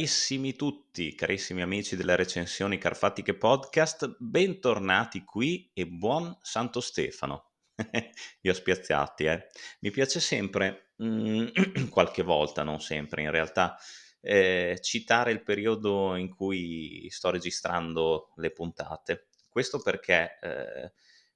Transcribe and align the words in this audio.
Carissimi 0.00 0.56
tutti, 0.56 1.14
carissimi 1.14 1.60
amici 1.60 1.94
delle 1.94 2.16
recensioni 2.16 2.78
Carfatiche 2.78 3.34
Podcast, 3.34 4.16
bentornati 4.18 5.24
qui 5.24 5.70
e 5.74 5.86
buon 5.86 6.34
Santo 6.40 6.80
Stefano. 6.80 7.50
Vi 8.40 8.48
ho 8.48 8.54
spiazzati, 8.54 9.24
eh. 9.24 9.48
Mi 9.80 9.90
piace 9.90 10.18
sempre, 10.18 10.92
mm, 11.02 11.48
qualche 11.92 12.22
volta, 12.22 12.62
non 12.62 12.80
sempre 12.80 13.20
in 13.20 13.30
realtà, 13.30 13.76
eh, 14.22 14.78
citare 14.80 15.32
il 15.32 15.42
periodo 15.42 16.16
in 16.16 16.30
cui 16.30 17.06
sto 17.10 17.28
registrando 17.28 18.32
le 18.36 18.52
puntate. 18.52 19.26
Questo 19.50 19.82
perché 19.82 20.38
eh, 20.40 20.92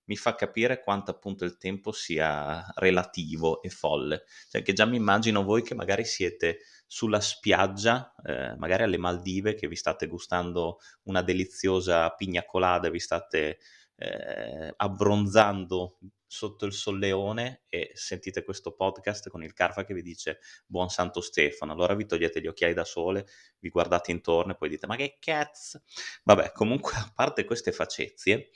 mi 0.07 0.17
fa 0.17 0.35
capire 0.35 0.81
quanto 0.81 1.11
appunto 1.11 1.45
il 1.45 1.57
tempo 1.57 1.93
sia 1.93 2.65
relativo 2.77 3.63
e 3.63 3.69
folle. 3.71 4.25
Cioè 4.49 4.63
che 4.63 4.73
già 4.73 4.85
mi 4.85 4.97
immagino 4.97 5.43
voi 5.43 5.63
che 5.63 5.75
magari 5.75 6.05
siete 6.05 6.59
sulla 6.87 7.21
spiaggia, 7.21 8.15
eh, 8.25 8.55
magari 8.57 8.83
alle 8.83 8.99
Maldive, 8.99 9.55
che 9.55 9.69
vi 9.69 9.77
state 9.77 10.07
gustando 10.07 10.79
una 11.05 11.23
deliziosa 11.23 12.11
pigna 12.11 12.45
colada, 12.45 12.91
vi 12.91 13.01
state 13.01 13.59
eh, 13.97 14.75
abbronzando 14.77 15.99
sotto 16.35 16.67
il 16.67 16.73
solleone 16.73 17.63
e 17.69 17.93
sentite 17.95 18.43
questo 18.43 18.75
podcast 18.75 19.29
con 19.29 19.45
il 19.45 19.53
Carfa 19.53 19.85
che 19.85 19.95
vi 19.95 20.03
dice 20.03 20.41
buon 20.67 20.89
Santo 20.89 21.21
Stefano. 21.21 21.73
Allora 21.73 21.95
vi 21.95 22.07
togliete 22.07 22.41
gli 22.41 22.49
occhiali 22.49 22.75
da 22.75 22.85
sole, 22.85 23.27
vi 23.61 23.69
guardate 23.69 24.11
intorno 24.11 24.53
e 24.53 24.57
poi 24.57 24.69
dite 24.69 24.89
ma 24.89 24.97
che 24.97 25.17
cazzo? 25.21 25.83
Vabbè, 26.25 26.51
comunque 26.51 26.95
a 26.97 27.11
parte 27.15 27.45
queste 27.45 27.71
facezie, 27.71 28.51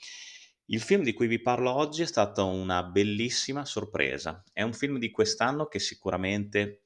il 0.71 0.81
film 0.81 1.03
di 1.03 1.13
cui 1.13 1.27
vi 1.27 1.39
parlo 1.39 1.71
oggi 1.71 2.01
è 2.01 2.05
stata 2.05 2.43
una 2.43 2.83
bellissima 2.83 3.65
sorpresa. 3.65 4.43
È 4.51 4.61
un 4.61 4.73
film 4.73 4.97
di 4.97 5.11
quest'anno 5.11 5.67
che 5.67 5.79
sicuramente 5.79 6.83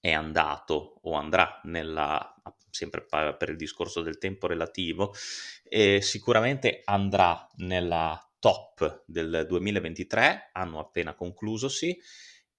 è 0.00 0.12
andato 0.12 1.00
o 1.02 1.12
andrà 1.14 1.60
nella 1.64 2.34
sempre 2.70 3.04
per 3.04 3.48
il 3.48 3.56
discorso 3.56 4.00
del 4.00 4.18
tempo 4.18 4.46
relativo, 4.46 5.12
e 5.62 6.00
sicuramente 6.00 6.82
andrà 6.84 7.46
nella 7.56 8.18
top 8.38 9.02
del 9.06 9.44
2023, 9.46 10.50
anno 10.52 10.78
appena 10.78 11.14
conclusosi, 11.14 11.98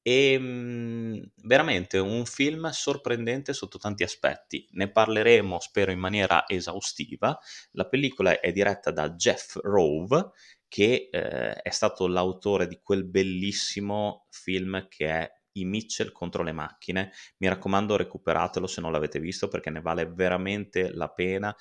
e 0.02 0.38
mhmm, 0.40 1.22
veramente 1.44 1.98
un 1.98 2.26
film 2.26 2.70
sorprendente 2.70 3.54
sotto 3.54 3.78
tanti 3.78 4.04
aspetti. 4.04 4.68
Ne 4.72 4.92
parleremo, 4.92 5.60
spero, 5.60 5.92
in 5.92 6.00
maniera 6.00 6.48
esaustiva. 6.48 7.38
La 7.72 7.88
pellicola 7.88 8.40
è 8.40 8.52
diretta 8.52 8.92
da 8.92 9.12
Jeff 9.12 9.58
Rove, 9.62 10.32
che 10.68 11.10
eh, 11.12 11.54
è 11.54 11.70
stato 11.70 12.08
l'autore 12.08 12.68
di 12.68 12.80
quel 12.82 13.06
bellissimo 13.06 14.28
film 14.30 14.88
che 14.88 15.08
è 15.08 15.32
I 15.54 15.66
Mitchell 15.66 16.12
contro 16.12 16.44
le 16.44 16.54
macchine. 16.54 17.12
Mi 17.38 17.48
raccomando, 17.48 17.98
recuperatelo 17.98 18.68
se 18.68 18.82
non 18.82 18.92
l'avete 18.92 19.20
visto 19.20 19.48
perché 19.48 19.70
ne 19.70 19.82
vale 19.82 20.06
veramente 20.08 20.92
la 20.94 21.10
pena 21.10 21.56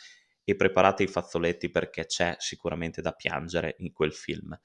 e 0.45 0.57
preparate 0.57 1.03
i 1.03 1.09
fazzoletti 1.09 1.71
perché 1.71 2.07
c'è 2.07 2.37
sicuramente 2.39 3.03
da 3.03 3.13
piangere 3.13 3.75
in 3.79 3.93
quel 3.93 4.13
film. 4.13 4.59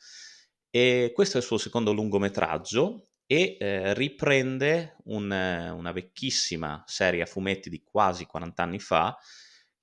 E 0.69 1.11
questo 1.13 1.37
è 1.37 1.39
il 1.39 1.45
suo 1.45 1.57
secondo 1.57 1.91
lungometraggio 1.91 3.07
e 3.27 3.57
eh, 3.59 3.93
riprende 3.93 4.97
un, 5.05 5.31
una 5.31 5.91
vecchissima 5.91 6.83
serie 6.85 7.23
a 7.23 7.25
fumetti 7.25 7.69
di 7.69 7.81
quasi 7.83 8.25
40 8.25 8.63
anni 8.63 8.79
fa 8.79 9.17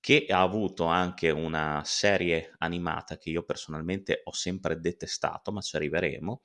che 0.02 0.26
ha 0.28 0.40
avuto 0.40 0.86
anche 0.86 1.30
una 1.30 1.82
serie 1.84 2.54
animata 2.58 3.18
che 3.18 3.30
io 3.30 3.44
personalmente 3.44 4.22
ho 4.24 4.32
sempre 4.32 4.80
detestato, 4.80 5.52
ma 5.52 5.60
ci 5.60 5.76
arriveremo. 5.76 6.42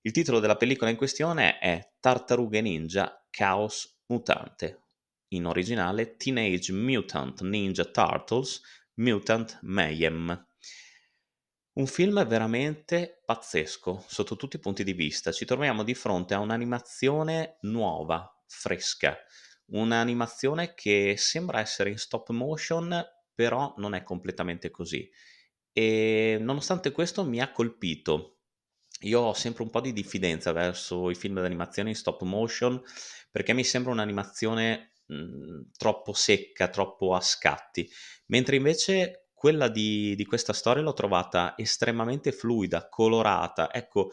Il 0.00 0.10
titolo 0.10 0.40
della 0.40 0.56
pellicola 0.56 0.90
in 0.90 0.96
questione 0.96 1.58
è 1.58 1.92
Tartarughe 2.00 2.60
Ninja 2.60 3.24
Chaos 3.30 4.00
Mutante, 4.06 4.86
in 5.28 5.46
originale 5.46 6.16
Teenage 6.16 6.72
Mutant 6.72 7.42
Ninja 7.42 7.84
Turtles 7.84 8.60
Mutant 8.94 9.60
Mayhem. 9.62 10.48
Un 11.72 11.86
film 11.86 12.24
veramente 12.26 13.22
pazzesco 13.24 14.04
sotto 14.08 14.36
tutti 14.36 14.56
i 14.56 14.60
punti 14.60 14.84
di 14.84 14.92
vista. 14.92 15.32
Ci 15.32 15.44
troviamo 15.44 15.82
di 15.84 15.94
fronte 15.94 16.34
a 16.34 16.40
un'animazione 16.40 17.58
nuova, 17.62 18.28
fresca, 18.46 19.16
un'animazione 19.66 20.74
che 20.74 21.14
sembra 21.16 21.60
essere 21.60 21.90
in 21.90 21.98
stop 21.98 22.30
motion, 22.30 23.02
però 23.34 23.74
non 23.78 23.94
è 23.94 24.02
completamente 24.02 24.70
così. 24.70 25.08
E 25.72 26.38
nonostante 26.40 26.90
questo 26.90 27.24
mi 27.24 27.40
ha 27.40 27.52
colpito. 27.52 28.38
Io 29.02 29.20
ho 29.20 29.32
sempre 29.34 29.62
un 29.62 29.70
po' 29.70 29.80
di 29.80 29.92
diffidenza 29.92 30.52
verso 30.52 31.08
i 31.08 31.14
film 31.14 31.40
d'animazione 31.40 31.90
in 31.90 31.94
stop 31.94 32.22
motion 32.22 32.82
perché 33.30 33.52
mi 33.54 33.64
sembra 33.64 33.92
un'animazione 33.92 34.94
mh, 35.06 35.70
troppo 35.76 36.12
secca, 36.12 36.68
troppo 36.68 37.14
a 37.14 37.20
scatti, 37.20 37.88
mentre 38.26 38.56
invece 38.56 39.29
quella 39.40 39.68
di, 39.68 40.14
di 40.16 40.26
questa 40.26 40.52
storia 40.52 40.82
l'ho 40.82 40.92
trovata 40.92 41.54
estremamente 41.56 42.30
fluida, 42.30 42.90
colorata. 42.90 43.72
Ecco, 43.72 44.10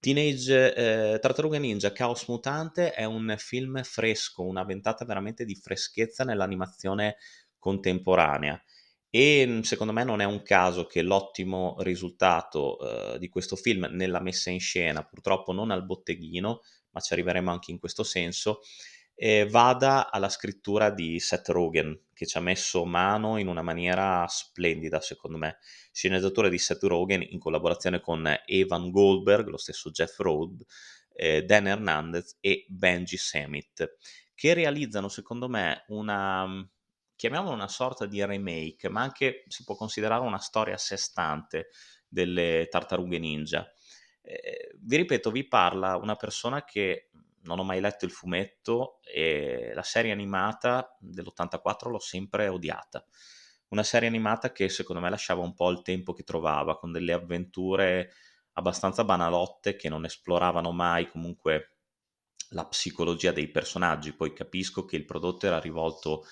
Teenage 0.00 0.74
eh, 0.74 1.18
Tartaruga 1.20 1.60
Ninja 1.60 1.92
Chaos 1.92 2.26
Mutante 2.26 2.90
è 2.90 3.04
un 3.04 3.36
film 3.38 3.80
fresco, 3.84 4.42
una 4.42 4.64
ventata 4.64 5.04
veramente 5.04 5.44
di 5.44 5.54
freschezza 5.54 6.24
nell'animazione 6.24 7.18
contemporanea 7.56 8.60
e 9.08 9.60
secondo 9.62 9.92
me 9.92 10.02
non 10.02 10.20
è 10.20 10.24
un 10.24 10.42
caso 10.42 10.86
che 10.86 11.02
l'ottimo 11.02 11.76
risultato 11.78 13.14
eh, 13.14 13.18
di 13.20 13.28
questo 13.28 13.54
film 13.54 13.86
nella 13.92 14.20
messa 14.20 14.50
in 14.50 14.58
scena, 14.58 15.04
purtroppo 15.04 15.52
non 15.52 15.70
al 15.70 15.86
botteghino, 15.86 16.62
ma 16.90 17.00
ci 17.00 17.12
arriveremo 17.12 17.48
anche 17.48 17.70
in 17.70 17.78
questo 17.78 18.02
senso, 18.02 18.58
eh, 19.20 19.48
vada 19.48 20.12
alla 20.12 20.28
scrittura 20.28 20.90
di 20.90 21.18
Seth 21.18 21.48
Rogen, 21.48 22.04
che 22.14 22.24
ci 22.24 22.38
ha 22.38 22.40
messo 22.40 22.84
mano 22.84 23.36
in 23.36 23.48
una 23.48 23.62
maniera 23.62 24.24
splendida, 24.28 25.00
secondo 25.00 25.38
me. 25.38 25.58
Sceneggiatore 25.90 26.48
di 26.48 26.58
Seth 26.58 26.84
Rogen 26.84 27.26
in 27.28 27.40
collaborazione 27.40 28.00
con 28.00 28.32
Evan 28.46 28.90
Goldberg, 28.90 29.48
lo 29.48 29.56
stesso 29.56 29.90
Jeff 29.90 30.18
Rode, 30.18 30.64
eh, 31.14 31.42
Dan 31.42 31.66
Hernandez 31.66 32.36
e 32.38 32.64
Benji 32.68 33.16
Samit, 33.16 33.96
che 34.36 34.54
realizzano, 34.54 35.08
secondo 35.08 35.48
me, 35.48 35.84
una 35.88 36.46
chiamiamola 37.16 37.54
una 37.54 37.66
sorta 37.66 38.06
di 38.06 38.24
remake, 38.24 38.88
ma 38.88 39.00
anche 39.02 39.42
si 39.48 39.64
può 39.64 39.74
considerare 39.74 40.24
una 40.24 40.38
storia 40.38 40.74
a 40.74 40.78
sé 40.78 40.96
stante 40.96 41.70
delle 42.06 42.68
tartarughe 42.70 43.18
ninja. 43.18 43.68
Eh, 44.22 44.76
vi 44.78 44.96
ripeto, 44.98 45.32
vi 45.32 45.48
parla 45.48 45.96
una 45.96 46.14
persona 46.14 46.62
che 46.62 47.10
non 47.42 47.58
ho 47.58 47.64
mai 47.64 47.80
letto 47.80 48.04
il 48.04 48.10
fumetto 48.10 49.00
e 49.02 49.72
la 49.74 49.82
serie 49.82 50.12
animata 50.12 50.96
dell'84 51.00 51.90
l'ho 51.90 51.98
sempre 51.98 52.48
odiata. 52.48 53.04
Una 53.68 53.82
serie 53.82 54.08
animata 54.08 54.52
che 54.52 54.68
secondo 54.68 55.02
me 55.02 55.10
lasciava 55.10 55.42
un 55.42 55.54
po' 55.54 55.70
il 55.70 55.82
tempo 55.82 56.12
che 56.12 56.24
trovava, 56.24 56.78
con 56.78 56.90
delle 56.92 57.12
avventure 57.12 58.12
abbastanza 58.52 59.04
banalotte 59.04 59.76
che 59.76 59.88
non 59.88 60.04
esploravano 60.04 60.72
mai 60.72 61.08
comunque 61.08 61.76
la 62.50 62.66
psicologia 62.66 63.30
dei 63.30 63.48
personaggi. 63.48 64.14
Poi 64.14 64.32
capisco 64.32 64.84
che 64.84 64.96
il 64.96 65.04
prodotto 65.04 65.46
era 65.46 65.60
rivolto 65.60 66.24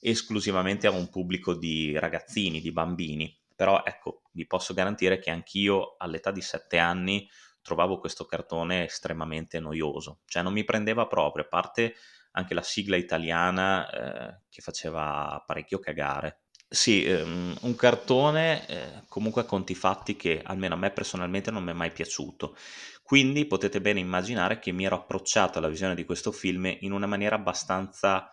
esclusivamente 0.00 0.86
a 0.86 0.90
un 0.90 1.08
pubblico 1.10 1.54
di 1.54 1.96
ragazzini, 1.98 2.60
di 2.60 2.72
bambini, 2.72 3.38
però 3.54 3.82
ecco, 3.84 4.22
vi 4.32 4.46
posso 4.46 4.72
garantire 4.72 5.18
che 5.18 5.30
anch'io 5.30 5.96
all'età 5.98 6.30
di 6.30 6.40
7 6.40 6.78
anni 6.78 7.28
trovavo 7.70 8.00
questo 8.00 8.24
cartone 8.24 8.84
estremamente 8.86 9.60
noioso, 9.60 10.22
cioè 10.26 10.42
non 10.42 10.52
mi 10.52 10.64
prendeva 10.64 11.06
proprio, 11.06 11.44
a 11.44 11.46
parte 11.48 11.94
anche 12.32 12.52
la 12.52 12.62
sigla 12.62 12.96
italiana 12.96 13.88
eh, 13.90 14.40
che 14.48 14.60
faceva 14.60 15.40
parecchio 15.46 15.78
cagare. 15.78 16.40
Sì, 16.68 17.04
ehm, 17.04 17.58
un 17.62 17.74
cartone 17.76 18.66
eh, 18.68 19.02
comunque 19.08 19.42
a 19.42 19.44
conti 19.44 19.74
fatti 19.76 20.16
che 20.16 20.40
almeno 20.44 20.74
a 20.74 20.76
me 20.78 20.90
personalmente 20.90 21.50
non 21.52 21.62
mi 21.62 21.70
è 21.70 21.74
mai 21.74 21.92
piaciuto. 21.92 22.56
Quindi 23.04 23.46
potete 23.46 23.80
bene 23.80 24.00
immaginare 24.00 24.58
che 24.58 24.72
mi 24.72 24.84
ero 24.84 24.96
approcciato 24.96 25.58
alla 25.58 25.68
visione 25.68 25.94
di 25.94 26.04
questo 26.04 26.32
film 26.32 26.76
in 26.80 26.90
una 26.92 27.06
maniera 27.06 27.36
abbastanza 27.36 28.30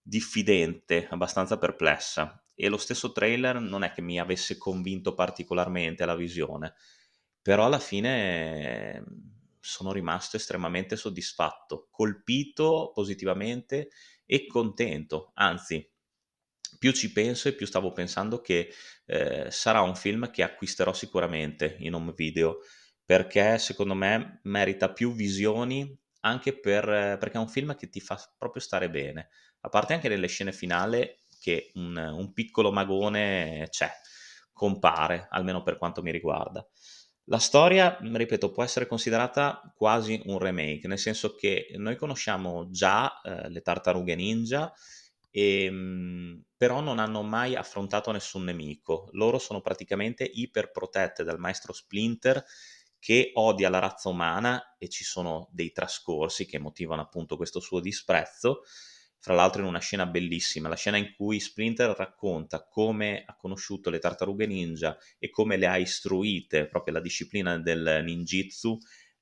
diffidente, 0.00 1.08
abbastanza 1.10 1.56
perplessa. 1.58 2.38
E 2.54 2.68
lo 2.68 2.76
stesso 2.76 3.12
trailer 3.12 3.60
non 3.60 3.82
è 3.82 3.92
che 3.92 4.02
mi 4.02 4.18
avesse 4.20 4.58
convinto 4.58 5.14
particolarmente 5.14 6.04
la 6.04 6.14
visione 6.14 6.74
però 7.44 7.66
alla 7.66 7.78
fine 7.78 9.00
mhmm, 9.00 9.32
sono 9.60 9.92
rimasto 9.92 10.36
estremamente 10.38 10.96
soddisfatto, 10.96 11.88
colpito 11.90 12.90
positivamente 12.94 13.90
e 14.24 14.46
contento, 14.46 15.32
anzi 15.34 15.86
più 16.78 16.92
ci 16.92 17.12
penso 17.12 17.48
e 17.48 17.52
più 17.54 17.66
stavo 17.66 17.92
pensando 17.92 18.40
che 18.40 18.72
eh, 19.06 19.46
sarà 19.50 19.80
un 19.82 19.94
film 19.94 20.30
che 20.30 20.42
acquisterò 20.42 20.92
sicuramente 20.92 21.76
in 21.80 21.94
home 21.94 22.12
video 22.16 22.60
perché 23.04 23.58
secondo 23.58 23.94
me 23.94 24.40
merita 24.44 24.90
più 24.92 25.12
visioni 25.12 25.96
anche 26.20 26.58
per, 26.58 26.84
perché 27.18 27.32
è 27.36 27.40
un 27.40 27.48
film 27.48 27.76
che 27.76 27.90
ti 27.90 28.00
fa 28.00 28.18
proprio 28.38 28.62
stare 28.62 28.88
bene. 28.88 29.28
A 29.60 29.68
parte 29.68 29.92
anche 29.92 30.08
nelle 30.08 30.26
scene 30.26 30.52
finali 30.52 31.06
che 31.38 31.70
un, 31.74 31.96
un 31.96 32.32
piccolo 32.32 32.72
magone 32.72 33.66
c'è 33.70 33.90
compare 34.52 35.26
almeno 35.30 35.62
per 35.62 35.76
quanto 35.76 36.00
mi 36.02 36.10
riguarda 36.10 36.66
la 37.26 37.38
storia, 37.38 37.98
ripeto, 38.00 38.50
può 38.50 38.62
essere 38.62 38.86
considerata 38.86 39.72
quasi 39.76 40.20
un 40.26 40.38
remake, 40.38 40.86
nel 40.88 40.98
senso 40.98 41.34
che 41.34 41.68
noi 41.76 41.96
conosciamo 41.96 42.68
già 42.70 43.20
eh, 43.22 43.48
le 43.48 43.62
tartarughe 43.62 44.14
ninja 44.14 44.72
e, 45.30 45.70
però 46.56 46.80
non 46.80 46.98
hanno 46.98 47.22
mai 47.22 47.56
affrontato 47.56 48.10
nessun 48.12 48.44
nemico. 48.44 49.08
Loro 49.12 49.38
sono 49.38 49.60
praticamente 49.60 50.24
iperprotette 50.24 51.24
dal 51.24 51.38
maestro 51.38 51.72
Splinter 51.72 52.44
che 52.98 53.30
odia 53.34 53.68
la 53.68 53.78
razza 53.80 54.08
umana 54.08 54.76
e 54.78 54.88
ci 54.88 55.04
sono 55.04 55.48
dei 55.50 55.72
trascorsi 55.72 56.46
che 56.46 56.58
motivano 56.58 57.02
appunto 57.02 57.36
questo 57.36 57.60
suo 57.60 57.80
disprezzo. 57.80 58.62
Fra 59.24 59.32
l'altro 59.32 59.62
in 59.62 59.68
una 59.68 59.78
scena 59.78 60.04
bellissima, 60.04 60.68
la 60.68 60.76
scena 60.76 60.98
in 60.98 61.14
cui 61.16 61.40
Splinter 61.40 61.94
racconta 61.96 62.62
come 62.66 63.22
ha 63.24 63.34
conosciuto 63.34 63.88
le 63.88 63.98
tartarughe 63.98 64.44
ninja 64.46 64.98
e 65.18 65.30
come 65.30 65.56
le 65.56 65.66
ha 65.66 65.78
istruite, 65.78 66.66
proprio 66.66 66.92
la 66.92 67.00
disciplina 67.00 67.58
del 67.58 68.02
ninjitsu, 68.04 68.76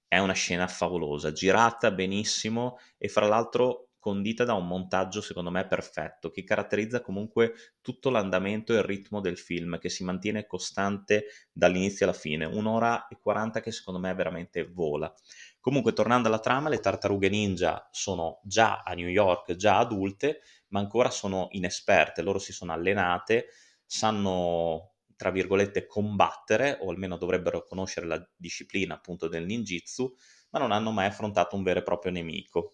è 0.09 0.19
una 0.19 0.33
scena 0.33 0.67
favolosa, 0.67 1.31
girata 1.31 1.93
benissimo 1.93 2.79
e 2.99 3.07
fra 3.07 3.29
l'altro 3.29 3.91
condita 4.01 4.43
da 4.43 4.55
un 4.55 4.67
montaggio 4.67 5.21
secondo 5.21 5.53
me 5.53 5.69
perfetto, 5.69 6.33
che 6.33 6.43
caratterizza 6.43 7.01
comunque 7.01 7.55
tutto 7.81 8.11
l'andamento 8.11 8.73
e 8.73 8.79
il 8.79 8.83
ritmo 8.83 9.21
del 9.21 9.39
film, 9.39 9.79
che 9.79 9.89
si 9.89 10.03
mantiene 10.03 10.47
costante 10.47 11.27
dall'inizio 11.53 12.07
alla 12.07 12.15
fine, 12.15 12.45
un'ora 12.45 13.07
e 13.07 13.21
40 13.21 13.61
che 13.61 13.71
secondo 13.71 14.01
me 14.01 14.13
veramente 14.15 14.65
vola. 14.67 15.15
Comunque, 15.63 15.93
tornando 15.93 16.27
alla 16.27 16.41
trama, 16.41 16.69
le 16.69 16.81
tartarughe 16.81 17.29
ninja 17.29 17.89
sono 17.93 18.41
già 18.43 18.83
a 18.83 18.95
New 18.95 19.07
York, 19.07 19.55
già 19.55 19.79
adulte, 19.79 20.41
ma 20.71 20.81
ancora 20.81 21.09
sono 21.09 21.47
inesperte, 21.53 22.21
loro 22.21 22.41
si 22.41 22.53
sono 22.53 22.73
allenate, 22.73 23.47
sanno 23.87 24.95
tra 25.15 25.31
virgolette 25.31 25.87
combattere 25.87 26.79
o 26.81 26.91
almeno 26.91 27.17
dovrebbero 27.17 27.65
conoscere 27.65 28.07
la 28.07 28.29
disciplina 28.35 28.95
appunto 28.95 29.29
del 29.29 29.47
ninjitsu, 29.47 30.13
ma 30.51 30.59
non 30.59 30.73
hanno 30.73 30.91
mai 30.91 31.07
affrontato 31.07 31.55
un 31.55 31.63
vero 31.63 31.79
e 31.79 31.85
proprio 31.85 32.11
nemico. 32.11 32.73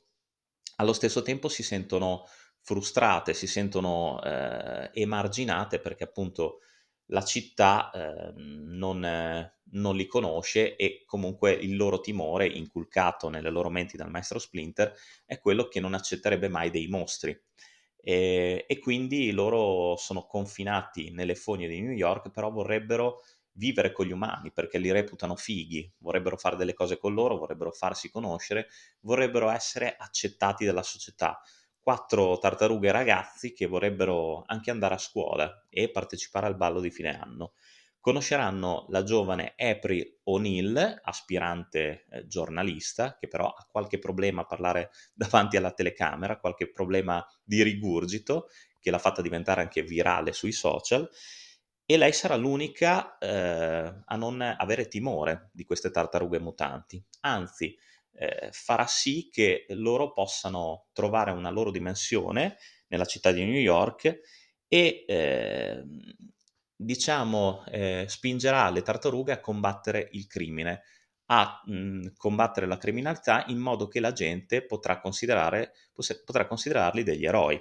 Allo 0.76 0.94
stesso 0.94 1.20
tempo 1.20 1.48
si 1.50 1.62
sentono 1.62 2.24
frustrate, 2.62 3.34
si 3.34 3.46
sentono 3.46 4.22
eh, 4.22 4.90
emarginate 4.94 5.78
perché 5.78 6.04
appunto 6.04 6.60
la 7.08 7.22
città 7.22 7.90
eh, 7.90 8.32
non, 8.36 9.04
eh, 9.04 9.58
non, 9.72 9.96
li 9.96 10.06
conosce 10.06 10.76
e 10.76 11.04
comunque 11.06 11.52
il 11.52 11.76
loro 11.76 12.00
timore 12.00 12.46
inculcato 12.46 13.28
nelle 13.28 13.50
loro 13.50 13.70
menti 13.70 13.96
dal 13.96 14.10
maestro 14.10 14.38
Splinter 14.38 14.92
è 15.24 15.38
quello 15.40 15.68
che 15.68 15.80
non 15.80 15.94
accetterebbe 15.94 16.48
mai 16.48 16.70
dei 16.70 16.88
mostri. 16.88 17.38
E, 18.00 18.64
e 18.66 18.78
quindi 18.78 19.30
loro 19.32 19.96
sono 19.96 20.26
confinati 20.26 21.10
nelle 21.10 21.34
fogne 21.34 21.68
di 21.68 21.80
New 21.80 21.92
York, 21.92 22.30
però 22.30 22.50
vorrebbero 22.50 23.20
vivere 23.58 23.92
con 23.92 24.06
gli 24.06 24.12
umani 24.12 24.52
perché 24.52 24.78
li 24.78 24.90
reputano 24.90 25.36
fighi, 25.36 25.92
vorrebbero 25.98 26.36
fare 26.36 26.56
delle 26.56 26.74
cose 26.74 26.96
con 26.96 27.12
loro, 27.12 27.36
vorrebbero 27.36 27.72
farsi 27.72 28.10
conoscere, 28.10 28.68
vorrebbero 29.00 29.50
essere 29.50 29.96
accettati 29.98 30.64
dalla 30.64 30.82
società. 30.82 31.40
Quattro 31.88 32.36
tartarughe 32.36 32.92
ragazzi 32.92 33.54
che 33.54 33.64
vorrebbero 33.64 34.44
anche 34.44 34.70
andare 34.70 34.92
a 34.92 34.98
scuola 34.98 35.64
e 35.70 35.90
partecipare 35.90 36.44
al 36.44 36.54
ballo 36.54 36.80
di 36.80 36.90
fine 36.90 37.18
anno. 37.18 37.54
Conosceranno 37.98 38.84
la 38.90 39.02
giovane 39.04 39.54
April 39.56 40.18
O'Neill, 40.24 41.00
aspirante 41.02 42.04
eh, 42.10 42.26
giornalista, 42.26 43.16
che 43.18 43.26
però 43.26 43.46
ha 43.46 43.66
qualche 43.70 43.98
problema 43.98 44.42
a 44.42 44.44
parlare 44.44 44.90
davanti 45.14 45.56
alla 45.56 45.72
telecamera, 45.72 46.38
qualche 46.38 46.70
problema 46.70 47.26
di 47.42 47.62
rigurgito, 47.62 48.50
che 48.78 48.90
l'ha 48.90 48.98
fatta 48.98 49.22
diventare 49.22 49.62
anche 49.62 49.80
virale 49.80 50.34
sui 50.34 50.52
social, 50.52 51.08
e 51.86 51.96
lei 51.96 52.12
sarà 52.12 52.36
l'unica 52.36 53.16
eh, 53.16 54.02
a 54.04 54.16
non 54.16 54.42
avere 54.42 54.88
timore 54.88 55.48
di 55.54 55.64
queste 55.64 55.90
tartarughe 55.90 56.38
mutanti, 56.38 57.02
anzi 57.20 57.74
eh, 58.18 58.48
farà 58.52 58.86
sì 58.86 59.28
che 59.30 59.66
loro 59.70 60.12
possano 60.12 60.86
trovare 60.92 61.30
una 61.30 61.50
loro 61.50 61.70
dimensione 61.70 62.56
nella 62.88 63.04
città 63.04 63.30
di 63.30 63.44
New 63.44 63.60
York 63.60 64.20
e 64.66 65.04
eh, 65.06 65.82
diciamo 66.74 67.64
eh, 67.66 68.06
spingerà 68.08 68.70
le 68.70 68.82
tartarughe 68.82 69.32
a 69.32 69.40
combattere 69.40 70.08
il 70.12 70.26
crimine, 70.26 70.82
a 71.26 71.62
mh, 71.64 71.72
mm, 71.72 72.06
combattere 72.16 72.66
la 72.66 72.76
criminalità 72.76 73.44
in 73.48 73.58
modo 73.58 73.88
che 73.88 74.00
la 74.00 74.12
gente 74.12 74.64
potrà, 74.64 75.00
considerare, 75.00 75.72
potrà 76.24 76.46
considerarli 76.46 77.02
degli 77.02 77.24
eroi. 77.24 77.60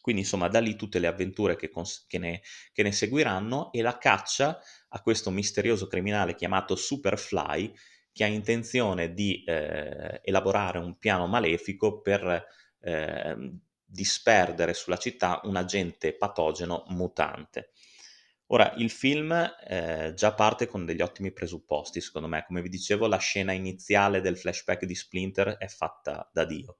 Quindi 0.00 0.22
insomma 0.22 0.46
da 0.48 0.60
lì 0.60 0.76
tutte 0.76 1.00
le 1.00 1.08
avventure 1.08 1.56
che, 1.56 1.68
cons- 1.68 2.06
che, 2.06 2.18
ne, 2.18 2.40
che 2.72 2.84
ne 2.84 2.92
seguiranno 2.92 3.72
e 3.72 3.82
la 3.82 3.98
caccia 3.98 4.60
a 4.90 5.00
questo 5.02 5.30
misterioso 5.30 5.88
criminale 5.88 6.36
chiamato 6.36 6.76
Superfly 6.76 7.74
che 8.16 8.24
ha 8.24 8.28
intenzione 8.28 9.12
di 9.12 9.44
eh, 9.44 10.22
elaborare 10.24 10.78
un 10.78 10.96
piano 10.96 11.26
malefico 11.26 12.00
per 12.00 12.46
eh, 12.80 13.36
disperdere 13.84 14.72
sulla 14.72 14.96
città 14.96 15.42
un 15.44 15.54
agente 15.54 16.14
patogeno 16.16 16.84
mutante. 16.86 17.72
Ora, 18.46 18.72
il 18.78 18.88
film 18.88 19.32
eh, 19.68 20.14
già 20.16 20.32
parte 20.32 20.66
con 20.66 20.86
degli 20.86 21.02
ottimi 21.02 21.30
presupposti, 21.30 22.00
secondo 22.00 22.26
me. 22.26 22.42
Come 22.46 22.62
vi 22.62 22.70
dicevo, 22.70 23.06
la 23.06 23.18
scena 23.18 23.52
iniziale 23.52 24.22
del 24.22 24.38
flashback 24.38 24.86
di 24.86 24.94
Splinter 24.94 25.58
è 25.58 25.68
fatta 25.68 26.26
da 26.32 26.46
Dio. 26.46 26.78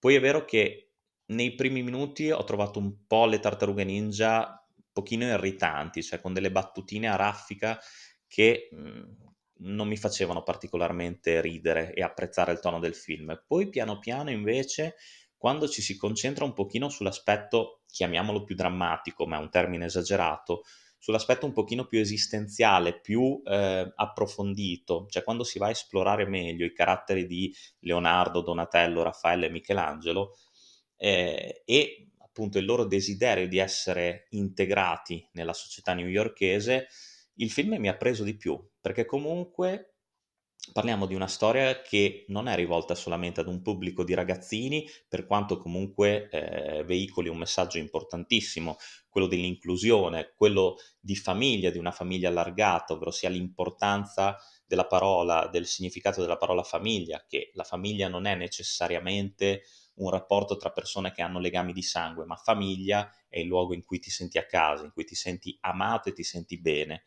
Poi 0.00 0.16
è 0.16 0.20
vero 0.20 0.44
che 0.44 0.94
nei 1.26 1.54
primi 1.54 1.84
minuti 1.84 2.32
ho 2.32 2.42
trovato 2.42 2.80
un 2.80 3.06
po' 3.06 3.26
le 3.26 3.38
tartarughe 3.38 3.84
ninja 3.84 4.66
un 4.74 4.82
pochino 4.92 5.26
irritanti, 5.26 6.02
cioè 6.02 6.20
con 6.20 6.32
delle 6.32 6.50
battutine 6.50 7.06
a 7.06 7.14
raffica 7.14 7.78
che 8.26 8.68
mh, 8.72 8.76
mhmm, 8.80 9.31
non 9.62 9.88
mi 9.88 9.96
facevano 9.96 10.42
particolarmente 10.42 11.40
ridere 11.40 11.92
e 11.94 12.02
apprezzare 12.02 12.52
il 12.52 12.60
tono 12.60 12.78
del 12.78 12.94
film. 12.94 13.42
Poi 13.46 13.68
piano 13.68 13.98
piano 13.98 14.30
invece, 14.30 14.96
quando 15.36 15.68
ci 15.68 15.82
si 15.82 15.96
concentra 15.96 16.44
un 16.44 16.52
pochino 16.52 16.88
sull'aspetto, 16.88 17.82
chiamiamolo 17.86 18.44
più 18.44 18.54
drammatico, 18.54 19.26
ma 19.26 19.36
è 19.36 19.40
un 19.40 19.50
termine 19.50 19.86
esagerato, 19.86 20.62
sull'aspetto 20.98 21.46
un 21.46 21.52
pochino 21.52 21.86
più 21.86 21.98
esistenziale, 21.98 23.00
più 23.00 23.42
eh, 23.44 23.92
approfondito, 23.94 25.06
cioè 25.08 25.24
quando 25.24 25.42
si 25.42 25.58
va 25.58 25.66
a 25.66 25.70
esplorare 25.70 26.26
meglio 26.26 26.64
i 26.64 26.72
caratteri 26.72 27.26
di 27.26 27.52
Leonardo, 27.80 28.40
Donatello, 28.40 29.02
Raffaello 29.02 29.46
e 29.46 29.50
Michelangelo, 29.50 30.36
eh, 30.96 31.62
e 31.64 32.12
appunto 32.18 32.58
il 32.58 32.64
loro 32.64 32.84
desiderio 32.84 33.48
di 33.48 33.58
essere 33.58 34.26
integrati 34.30 35.28
nella 35.32 35.52
società 35.52 35.92
newyorkese, 35.92 36.86
il 37.36 37.50
film 37.50 37.76
mi 37.78 37.88
ha 37.88 37.96
preso 37.96 38.24
di 38.24 38.36
più, 38.36 38.58
perché 38.80 39.04
comunque 39.04 39.92
parliamo 40.72 41.06
di 41.06 41.14
una 41.14 41.26
storia 41.26 41.82
che 41.82 42.24
non 42.28 42.46
è 42.46 42.54
rivolta 42.54 42.94
solamente 42.94 43.40
ad 43.40 43.48
un 43.48 43.62
pubblico 43.62 44.04
di 44.04 44.14
ragazzini, 44.14 44.88
per 45.08 45.26
quanto 45.26 45.58
comunque 45.58 46.28
eh, 46.30 46.84
veicoli 46.84 47.28
un 47.28 47.38
messaggio 47.38 47.78
importantissimo, 47.78 48.76
quello 49.08 49.26
dell'inclusione, 49.26 50.34
quello 50.36 50.76
di 51.00 51.16
famiglia, 51.16 51.70
di 51.70 51.78
una 51.78 51.90
famiglia 51.90 52.28
allargata, 52.28 52.92
ovvero 52.92 53.10
sia 53.10 53.28
l'importanza 53.28 54.36
della 54.64 54.86
parola, 54.86 55.48
del 55.48 55.66
significato 55.66 56.20
della 56.20 56.36
parola 56.36 56.62
famiglia, 56.62 57.24
che 57.26 57.50
la 57.54 57.64
famiglia 57.64 58.08
non 58.08 58.26
è 58.26 58.34
necessariamente 58.36 59.64
un 59.94 60.10
rapporto 60.10 60.56
tra 60.56 60.70
persone 60.70 61.12
che 61.12 61.22
hanno 61.22 61.40
legami 61.40 61.72
di 61.72 61.82
sangue, 61.82 62.24
ma 62.24 62.36
famiglia 62.36 63.10
è 63.32 63.38
il 63.38 63.46
luogo 63.46 63.72
in 63.72 63.82
cui 63.82 63.98
ti 63.98 64.10
senti 64.10 64.36
a 64.36 64.44
casa, 64.44 64.84
in 64.84 64.92
cui 64.92 65.04
ti 65.04 65.14
senti 65.14 65.56
amato 65.62 66.10
e 66.10 66.12
ti 66.12 66.22
senti 66.22 66.60
bene. 66.60 67.04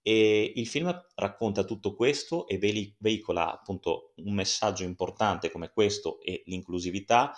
E 0.00 0.52
il 0.56 0.66
film 0.66 1.04
racconta 1.16 1.64
tutto 1.64 1.94
questo 1.94 2.46
e 2.48 2.58
veicola 2.98 3.52
appunto 3.52 4.14
un 4.16 4.32
messaggio 4.34 4.84
importante 4.84 5.50
come 5.50 5.70
questo 5.70 6.20
e 6.20 6.42
l'inclusività 6.46 7.34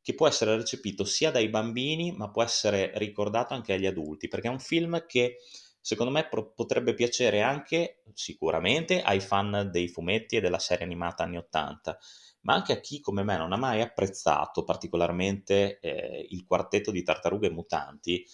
che 0.00 0.14
può 0.14 0.26
essere 0.28 0.56
recepito 0.56 1.04
sia 1.04 1.30
dai 1.30 1.48
bambini 1.48 2.12
ma 2.12 2.30
può 2.30 2.42
essere 2.42 2.92
ricordato 2.96 3.54
anche 3.54 3.72
agli 3.72 3.86
adulti 3.86 4.28
perché 4.28 4.48
è 4.48 4.50
un 4.50 4.60
film 4.60 5.04
che 5.06 5.38
secondo 5.80 6.12
me 6.12 6.28
potrebbe 6.54 6.94
piacere 6.94 7.42
anche 7.42 8.02
sicuramente 8.14 9.02
ai 9.02 9.20
fan 9.20 9.70
dei 9.72 9.88
fumetti 9.88 10.36
e 10.36 10.40
della 10.40 10.58
serie 10.58 10.84
animata 10.84 11.24
anni 11.24 11.38
80 11.38 11.98
ma 12.44 12.54
anche 12.54 12.72
a 12.72 12.80
chi 12.80 13.00
come 13.00 13.22
me 13.22 13.36
non 13.36 13.52
ha 13.52 13.56
mai 13.56 13.80
apprezzato 13.82 14.64
particolarmente 14.64 15.78
eh, 15.80 16.26
il 16.30 16.44
quartetto 16.46 16.90
di 16.90 17.02
tartarughe 17.02 17.50
mutanti, 17.50 18.24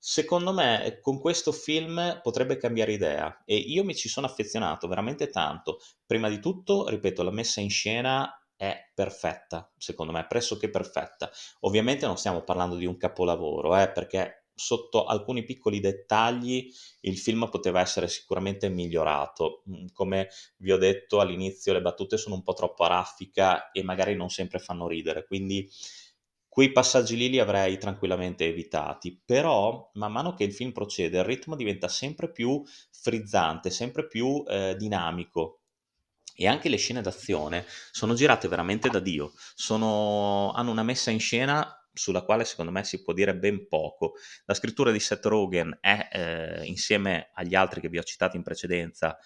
secondo 0.00 0.52
me 0.52 0.98
con 1.02 1.18
questo 1.20 1.52
film 1.52 2.20
potrebbe 2.22 2.56
cambiare 2.56 2.92
idea 2.92 3.42
e 3.44 3.56
io 3.56 3.84
mi 3.84 3.94
ci 3.94 4.08
sono 4.08 4.26
affezionato 4.26 4.86
veramente 4.88 5.28
tanto. 5.28 5.78
Prima 6.06 6.28
di 6.28 6.38
tutto, 6.40 6.88
ripeto, 6.88 7.22
la 7.22 7.30
messa 7.32 7.60
in 7.60 7.70
scena 7.70 8.32
è 8.56 8.90
perfetta, 8.94 9.70
secondo 9.76 10.12
me, 10.12 10.26
pressoché 10.26 10.68
perfetta. 10.70 11.30
Ovviamente 11.60 12.06
non 12.06 12.16
stiamo 12.16 12.42
parlando 12.42 12.76
di 12.76 12.86
un 12.86 12.96
capolavoro, 12.96 13.76
eh, 13.76 13.90
perché 13.90 14.37
sotto 14.58 15.04
alcuni 15.04 15.44
piccoli 15.44 15.78
dettagli 15.78 16.68
il 17.02 17.16
film 17.16 17.48
poteva 17.48 17.80
essere 17.80 18.08
sicuramente 18.08 18.68
migliorato. 18.68 19.62
Mm, 19.70 19.86
come 19.92 20.28
vi 20.58 20.72
ho 20.72 20.76
detto 20.76 21.20
all'inizio, 21.20 21.72
le 21.72 21.80
battute 21.80 22.16
sono 22.16 22.34
un 22.34 22.42
po' 22.42 22.54
troppo 22.54 22.84
a 22.84 22.88
raffica 22.88 23.70
e 23.70 23.82
magari 23.82 24.16
non 24.16 24.30
sempre 24.30 24.58
fanno 24.58 24.88
ridere, 24.88 25.24
quindi 25.26 25.70
quei 26.48 26.72
passaggi 26.72 27.16
lì 27.16 27.30
li 27.30 27.38
avrei 27.38 27.78
tranquillamente 27.78 28.44
evitati. 28.44 29.22
Però, 29.24 29.90
man 29.94 30.10
mano 30.10 30.34
che 30.34 30.42
il 30.42 30.52
film 30.52 30.72
procede, 30.72 31.18
il 31.18 31.24
ritmo 31.24 31.54
diventa 31.54 31.86
sempre 31.86 32.32
più 32.32 32.60
frizzante, 32.90 33.70
sempre 33.70 34.08
più 34.08 34.42
eh, 34.48 34.74
dinamico. 34.76 35.60
E 36.34 36.48
anche 36.48 36.68
le 36.68 36.76
scene 36.76 37.00
d'azione 37.00 37.64
sono 37.92 38.14
girate 38.14 38.48
veramente 38.48 38.90
da 38.90 39.00
Dio, 39.00 39.32
sono, 39.54 40.52
hanno 40.52 40.70
una 40.70 40.84
messa 40.84 41.10
in 41.10 41.18
scena 41.18 41.77
sulla 41.98 42.22
quale 42.22 42.44
secondo 42.44 42.70
me 42.70 42.84
si 42.84 43.02
può 43.02 43.12
dire 43.12 43.36
ben 43.36 43.68
poco. 43.68 44.14
La 44.46 44.54
scrittura 44.54 44.90
di 44.90 45.00
Seth 45.00 45.26
Rogen 45.26 45.76
è, 45.80 46.08
eh, 46.10 46.64
insieme 46.64 47.30
agli 47.34 47.54
altri 47.54 47.80
che 47.80 47.88
vi 47.88 47.98
ho 47.98 48.02
citato 48.02 48.36
in 48.36 48.42
precedenza, 48.42 49.18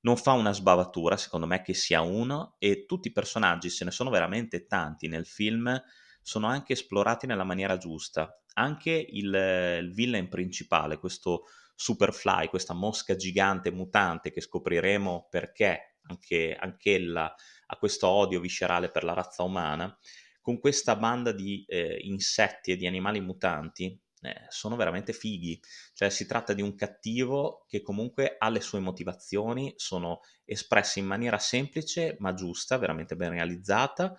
non 0.00 0.16
fa 0.16 0.32
una 0.32 0.52
sbavatura, 0.52 1.16
secondo 1.16 1.46
me 1.46 1.62
che 1.62 1.74
sia 1.74 2.00
uno, 2.00 2.56
e 2.58 2.84
tutti 2.86 3.08
i 3.08 3.12
personaggi, 3.12 3.70
se 3.70 3.84
ne 3.84 3.90
sono 3.90 4.10
veramente 4.10 4.66
tanti 4.66 5.08
nel 5.08 5.26
film, 5.26 5.82
sono 6.20 6.46
anche 6.46 6.74
esplorati 6.74 7.26
nella 7.26 7.44
maniera 7.44 7.76
giusta. 7.76 8.40
Anche 8.54 8.90
il, 8.90 9.32
il 9.80 9.92
villain 9.92 10.28
principale, 10.28 10.98
questo 10.98 11.44
Superfly, 11.74 12.48
questa 12.48 12.72
mosca 12.72 13.16
gigante 13.16 13.70
mutante 13.70 14.32
che 14.32 14.40
scopriremo 14.40 15.28
perché 15.30 15.96
anche, 16.08 16.56
anch'ella 16.58 17.34
ha 17.66 17.76
questo 17.76 18.08
odio 18.08 18.40
viscerale 18.40 18.90
per 18.90 19.04
la 19.04 19.12
razza 19.12 19.42
umana, 19.42 19.96
con 20.46 20.60
questa 20.60 20.94
banda 20.94 21.32
di 21.32 21.64
eh, 21.66 21.98
insetti 22.02 22.70
e 22.70 22.76
di 22.76 22.86
animali 22.86 23.20
mutanti 23.20 23.98
eh, 24.20 24.46
sono 24.48 24.76
veramente 24.76 25.12
fighi. 25.12 25.60
Cioè 25.92 26.08
si 26.08 26.24
tratta 26.24 26.52
di 26.52 26.62
un 26.62 26.76
cattivo 26.76 27.64
che 27.66 27.82
comunque 27.82 28.36
ha 28.38 28.48
le 28.48 28.60
sue 28.60 28.78
motivazioni, 28.78 29.74
sono 29.74 30.20
espresse 30.44 31.00
in 31.00 31.06
maniera 31.06 31.40
semplice 31.40 32.14
ma 32.20 32.32
giusta, 32.32 32.78
veramente 32.78 33.16
ben 33.16 33.30
realizzata 33.30 34.14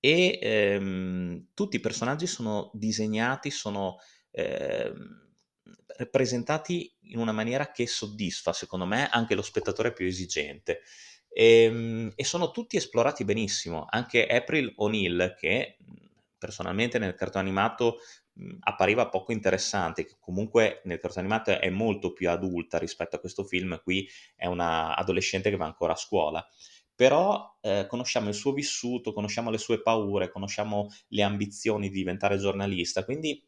e 0.00 0.40
ehm, 0.42 1.50
tutti 1.54 1.76
i 1.76 1.80
personaggi 1.80 2.26
sono 2.26 2.72
disegnati, 2.74 3.52
sono 3.52 3.98
ehm, 4.32 5.28
rappresentati 5.98 6.96
in 7.02 7.20
una 7.20 7.30
maniera 7.30 7.70
che 7.70 7.86
soddisfa, 7.86 8.52
secondo 8.52 8.86
me, 8.86 9.08
anche 9.08 9.36
lo 9.36 9.42
spettatore 9.42 9.92
più 9.92 10.04
esigente. 10.04 10.80
E, 11.32 11.62
ehm, 11.64 12.12
e 12.14 12.24
sono 12.24 12.50
tutti 12.50 12.76
esplorati 12.76 13.24
benissimo. 13.24 13.86
Anche 13.88 14.26
April 14.26 14.72
O'Neill, 14.76 15.34
che 15.38 15.76
personalmente 16.38 16.98
nel 16.98 17.14
cartone 17.14 17.44
animato 17.44 17.98
appariva 18.60 19.08
poco 19.08 19.32
interessante, 19.32 20.04
che 20.04 20.16
comunque 20.18 20.80
nel 20.84 20.98
cartone 20.98 21.26
animato 21.26 21.58
è 21.60 21.68
molto 21.68 22.12
più 22.12 22.30
adulta 22.30 22.78
rispetto 22.78 23.16
a 23.16 23.18
questo 23.20 23.44
film, 23.44 23.80
qui 23.82 24.08
è 24.34 24.46
una 24.46 24.96
adolescente 24.96 25.50
che 25.50 25.56
va 25.56 25.66
ancora 25.66 25.92
a 25.92 25.96
scuola 25.96 26.46
però 27.00 27.56
eh, 27.62 27.86
conosciamo 27.88 28.28
il 28.28 28.34
suo 28.34 28.52
vissuto, 28.52 29.14
conosciamo 29.14 29.48
le 29.48 29.56
sue 29.56 29.80
paure, 29.80 30.28
conosciamo 30.28 30.90
le 31.08 31.22
ambizioni 31.22 31.88
di 31.88 31.94
diventare 31.94 32.36
giornalista, 32.36 33.06
quindi 33.06 33.42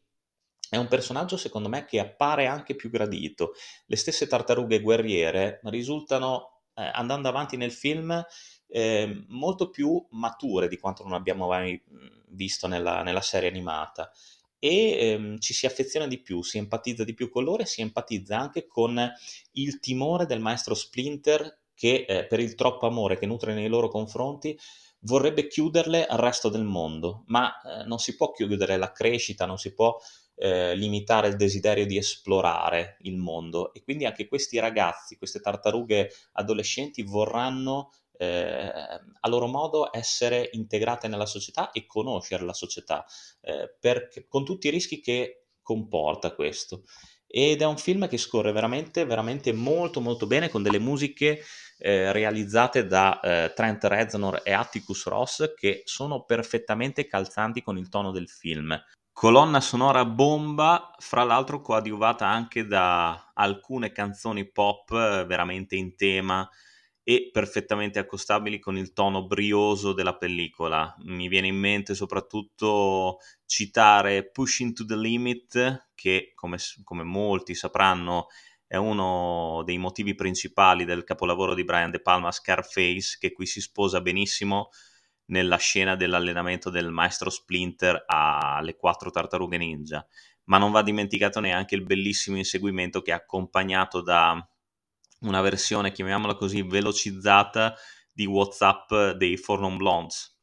è 0.67 0.77
un 0.77 0.87
personaggio 0.87 1.37
secondo 1.37 1.69
me 1.69 1.85
che 1.85 1.99
appare 1.99 2.47
anche 2.47 2.73
più 2.75 2.89
gradito. 2.89 3.53
Le 3.85 3.95
stesse 3.95 4.25
tartarughe 4.25 4.81
guerriere 4.81 5.59
risultano, 5.65 6.52
eh, 6.75 6.89
andando 6.93 7.27
avanti 7.27 7.57
nel 7.57 7.71
film, 7.71 8.25
eh, 8.67 9.25
molto 9.27 9.69
più 9.69 10.03
mature 10.11 10.67
di 10.67 10.77
quanto 10.77 11.03
non 11.03 11.13
abbiamo 11.13 11.47
mai 11.47 11.81
visto 12.29 12.67
nella, 12.67 13.03
nella 13.03 13.21
serie 13.21 13.49
animata. 13.49 14.11
E 14.59 14.97
ehm, 14.97 15.39
ci 15.39 15.53
si 15.53 15.65
affeziona 15.65 16.07
di 16.07 16.21
più, 16.21 16.41
si 16.41 16.57
empatizza 16.57 17.03
di 17.03 17.13
più 17.13 17.29
con 17.29 17.43
loro 17.43 17.63
e 17.63 17.65
si 17.65 17.81
empatizza 17.81 18.37
anche 18.37 18.65
con 18.65 19.11
il 19.53 19.79
timore 19.79 20.25
del 20.25 20.39
maestro 20.39 20.73
Splinter 20.73 21.59
che 21.75 22.05
eh, 22.07 22.25
per 22.25 22.39
il 22.39 22.55
troppo 22.55 22.87
amore 22.87 23.17
che 23.17 23.25
nutre 23.25 23.53
nei 23.53 23.67
loro 23.67 23.89
confronti 23.89 24.57
vorrebbe 25.03 25.47
chiuderle 25.47 26.05
al 26.05 26.17
resto 26.17 26.49
del 26.49 26.63
mondo, 26.63 27.23
ma 27.27 27.61
eh, 27.61 27.85
non 27.85 27.99
si 27.99 28.15
può 28.15 28.31
chiudere 28.31 28.77
la 28.77 28.91
crescita, 28.91 29.45
non 29.45 29.57
si 29.57 29.73
può 29.73 29.97
eh, 30.35 30.75
limitare 30.75 31.27
il 31.27 31.35
desiderio 31.35 31.85
di 31.85 31.97
esplorare 31.97 32.97
il 33.01 33.17
mondo 33.17 33.73
e 33.73 33.83
quindi 33.83 34.05
anche 34.05 34.27
questi 34.27 34.59
ragazzi, 34.59 35.17
queste 35.17 35.39
tartarughe 35.39 36.11
adolescenti 36.33 37.03
vorranno 37.03 37.91
eh, 38.17 38.71
a 39.19 39.27
loro 39.27 39.47
modo 39.47 39.89
essere 39.95 40.49
integrate 40.53 41.07
nella 41.07 41.25
società 41.25 41.71
e 41.71 41.85
conoscere 41.85 42.43
la 42.43 42.53
società, 42.53 43.05
eh, 43.41 43.75
perché, 43.79 44.27
con 44.27 44.45
tutti 44.45 44.67
i 44.67 44.71
rischi 44.71 44.99
che 44.99 45.47
comporta 45.61 46.33
questo. 46.33 46.83
Ed 47.35 47.63
è 47.63 47.65
un 47.65 47.77
film 47.77 48.07
che 48.07 48.19
scorre 48.19 48.51
veramente, 48.51 49.05
veramente 49.05 49.53
molto 49.53 49.99
molto 49.99 50.27
bene 50.27 50.49
con 50.49 50.61
delle 50.61 50.77
musiche 50.77 51.41
eh, 51.79 52.11
realizzate 52.11 52.85
da 52.85 53.19
eh, 53.19 53.53
Trent 53.55 53.83
Reznor 53.85 54.41
e 54.43 54.51
Atticus 54.51 55.07
Ross 55.07 55.53
che 55.55 55.81
sono 55.85 56.25
perfettamente 56.25 57.07
calzanti 57.07 57.63
con 57.63 57.79
il 57.79 57.89
tono 57.89 58.11
del 58.11 58.29
film. 58.29 58.79
Colonna 59.11 59.61
sonora 59.61 60.05
bomba, 60.05 60.93
fra 60.99 61.23
l'altro 61.23 61.59
coadiuvata 61.59 62.27
anche 62.27 62.67
da 62.67 63.31
alcune 63.33 63.91
canzoni 63.91 64.47
pop 64.51 64.91
eh, 64.91 65.25
veramente 65.25 65.75
in 65.75 65.95
tema 65.95 66.47
e 67.03 67.29
perfettamente 67.31 67.99
accostabili 67.99 68.59
con 68.59 68.77
il 68.77 68.93
tono 68.93 69.25
brioso 69.25 69.93
della 69.93 70.15
pellicola. 70.15 70.95
Mi 71.03 71.27
viene 71.27 71.47
in 71.47 71.57
mente 71.57 71.95
soprattutto 71.95 73.17
citare 73.45 74.29
Pushing 74.29 74.73
to 74.73 74.85
the 74.85 74.95
Limit, 74.95 75.89
che 75.93 76.31
come, 76.33 76.57
come 76.83 77.03
molti 77.03 77.55
sapranno 77.55 78.27
è 78.65 78.77
uno 78.77 79.61
dei 79.65 79.77
motivi 79.77 80.15
principali 80.15 80.85
del 80.85 81.03
capolavoro 81.03 81.53
di 81.53 81.63
Brian 81.63 81.91
De 81.91 82.01
Palma, 82.01 82.31
Scarface, 82.31 83.17
che 83.19 83.31
qui 83.31 83.45
si 83.45 83.61
sposa 83.61 84.01
benissimo 84.01 84.69
nella 85.25 85.57
scena 85.57 85.95
dell'allenamento 85.95 86.69
del 86.69 86.89
maestro 86.89 87.29
Splinter 87.29 88.03
alle 88.07 88.75
quattro 88.75 89.11
tartarughe 89.11 89.57
ninja. 89.57 90.05
Ma 90.45 90.57
non 90.57 90.71
va 90.71 90.81
dimenticato 90.81 91.39
neanche 91.39 91.75
il 91.75 91.83
bellissimo 91.83 92.37
inseguimento 92.37 93.01
che 93.01 93.11
è 93.11 93.13
accompagnato 93.13 94.01
da 94.01 94.45
una 95.23 95.41
versione, 95.41 95.91
chiamiamola 95.91 96.35
così, 96.35 96.61
velocizzata 96.61 97.75
di 98.11 98.25
WhatsApp 98.25 98.93
dei 99.17 99.37
Four 99.37 99.59
Non 99.59 99.77
Blondes. 99.77 100.37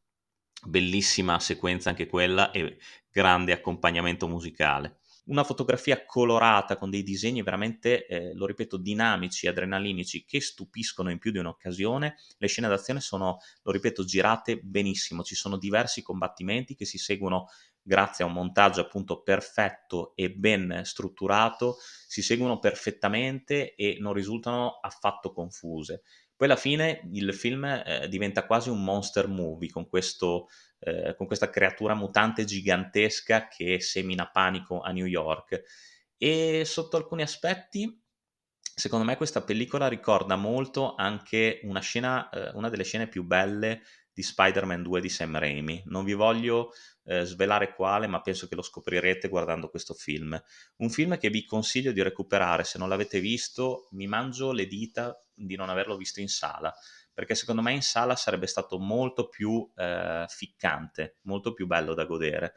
Bellissima 0.63 1.39
sequenza 1.39 1.89
anche 1.89 2.07
quella 2.07 2.51
e 2.51 2.79
grande 3.11 3.53
accompagnamento 3.53 4.29
musicale 4.29 5.01
una 5.31 5.45
fotografia 5.45 6.05
colorata 6.05 6.77
con 6.77 6.91
dei 6.91 7.03
disegni 7.03 7.43
veramente, 7.43 8.07
eh, 8.07 8.35
lo 8.35 8.47
ripeto, 8.47 8.77
dinamici, 8.77 9.47
adrenalinici 9.47 10.25
che 10.25 10.41
stupiscono 10.41 11.11
in 11.11 11.19
più 11.19 11.31
di 11.31 11.39
un'occasione. 11.39 12.17
Le 12.37 12.49
scene 12.49 12.69
d'azione 12.69 13.01
sono, 13.01 13.39
lo 13.63 13.73
ripeto, 13.73 14.05
girate 14.05 14.59
benissimo. 14.59 15.23
Ci 15.23 15.37
sono 15.37 15.57
diversi 15.57 16.03
combattimenti 16.03 16.75
che 16.75 16.85
si 16.85 16.99
seguono 16.99 17.49
grazie 17.83 18.25
a 18.25 18.29
un 18.29 18.35
montaggio 18.35 18.81
appunto 18.81 19.23
perfetto 19.23 20.13
e 20.15 20.31
ben 20.31 20.83
strutturato, 20.85 21.77
si 22.07 22.23
seguono 22.23 22.59
perfettamente 22.59 23.75
e 23.75 23.97
non 24.01 24.13
risultano 24.13 24.79
affatto 24.81 25.33
confuse. 25.33 26.03
Poi 26.37 26.49
alla 26.49 26.57
fine 26.57 27.03
il 27.13 27.35
film 27.35 27.65
eh, 27.65 28.09
diventa 28.09 28.47
quasi 28.47 28.71
un 28.71 28.83
monster 28.83 29.29
movie 29.29 29.71
con 29.71 29.89
questo 29.89 30.49
eh, 30.81 31.15
con 31.15 31.27
questa 31.27 31.51
creatura 31.51 31.95
mutante 31.95 32.45
gigantesca 32.45 33.49
che 33.49 33.81
semina 33.81 34.31
panico 34.31 34.81
a 34.81 34.91
New 34.93 35.05
York. 35.05 35.63
E 36.17 36.65
sotto 36.65 36.97
alcuni 36.97 37.23
aspetti, 37.23 38.03
secondo 38.75 39.05
me, 39.05 39.17
questa 39.17 39.43
pellicola 39.43 39.89
ricorda 39.89 40.37
molto 40.37 40.95
anche 40.95 41.61
una 41.65 41.81
scena, 41.81 42.29
eh, 42.31 42.51
una 42.55 42.71
delle 42.71 42.85
scene 42.85 43.09
più 43.09 43.25
belle 43.25 43.83
di 44.13 44.23
Spider-Man 44.23 44.83
2 44.83 45.01
di 45.01 45.09
Sam 45.09 45.39
Raimi. 45.39 45.83
Non 45.87 46.05
vi 46.05 46.15
voglio 46.15 46.73
eh, 47.05 47.25
svelare 47.25 47.75
quale, 47.75 48.07
ma 48.07 48.21
penso 48.21 48.47
che 48.47 48.55
lo 48.55 48.63
scoprirete 48.63 49.29
guardando 49.29 49.69
questo 49.69 49.95
film. 49.95 50.41
Un 50.77 50.91
film 50.91 51.19
che 51.19 51.31
vi 51.31 51.45
consiglio 51.45 51.93
di 51.93 52.03
recuperare, 52.03 52.65
se 52.65 52.79
non 52.79 52.89
l'avete 52.89 53.21
visto, 53.21 53.89
mi 53.93 54.07
mangio 54.07 54.53
le 54.53 54.67
dita 54.67 55.17
di 55.35 55.57
non 55.57 55.71
averlo 55.71 55.97
visto 55.97 56.21
in 56.21 56.29
sala 56.29 56.75
perché 57.13 57.35
secondo 57.35 57.61
me 57.61 57.73
in 57.73 57.83
sala 57.83 58.17
sarebbe 58.17 58.47
stato 58.47 58.79
molto 58.79 59.29
più 59.29 59.71
eh, 59.77 60.25
ficcante, 60.27 61.19
molto 61.23 61.53
più 61.53 61.67
bello 61.67 61.93
da 61.93 62.07
godere. 62.07 62.55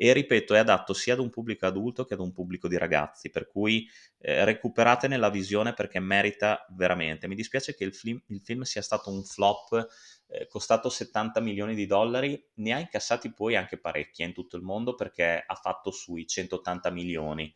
E 0.00 0.12
ripeto, 0.12 0.54
è 0.54 0.58
adatto 0.58 0.92
sia 0.92 1.14
ad 1.14 1.18
un 1.18 1.28
pubblico 1.28 1.66
adulto 1.66 2.04
che 2.04 2.14
ad 2.14 2.20
un 2.20 2.30
pubblico 2.30 2.68
di 2.68 2.78
ragazzi, 2.78 3.30
per 3.30 3.48
cui 3.48 3.84
eh, 4.20 4.44
recuperate 4.44 5.08
nella 5.08 5.28
visione 5.28 5.74
perché 5.74 5.98
merita 5.98 6.64
veramente. 6.70 7.26
Mi 7.26 7.34
dispiace 7.34 7.74
che 7.74 7.82
il 7.82 7.92
film, 7.92 8.22
il 8.28 8.40
film 8.40 8.62
sia 8.62 8.80
stato 8.80 9.10
un 9.10 9.24
flop 9.24 9.88
eh, 10.28 10.46
costato 10.46 10.88
70 10.88 11.40
milioni 11.40 11.74
di 11.74 11.86
dollari, 11.86 12.40
ne 12.54 12.72
ha 12.74 12.78
incassati 12.78 13.32
poi 13.32 13.56
anche 13.56 13.76
parecchi 13.76 14.22
in 14.22 14.32
tutto 14.32 14.56
il 14.56 14.62
mondo 14.62 14.94
perché 14.94 15.42
ha 15.44 15.54
fatto 15.56 15.90
sui 15.90 16.28
180 16.28 16.90
milioni. 16.90 17.52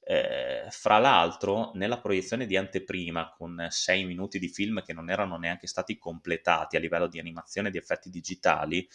Eh, 0.00 0.66
fra 0.68 0.98
l'altro, 0.98 1.70
nella 1.72 2.00
proiezione 2.00 2.44
di 2.44 2.58
anteprima, 2.58 3.30
con 3.34 3.66
sei 3.70 4.04
minuti 4.04 4.38
di 4.38 4.48
film 4.48 4.82
che 4.82 4.92
non 4.92 5.08
erano 5.08 5.38
neanche 5.38 5.66
stati 5.66 5.96
completati 5.96 6.76
a 6.76 6.80
livello 6.80 7.06
di 7.06 7.18
animazione 7.18 7.68
e 7.68 7.70
di 7.70 7.78
effetti 7.78 8.10
digitali, 8.10 8.86